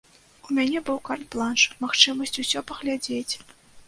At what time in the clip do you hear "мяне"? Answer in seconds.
0.59-0.79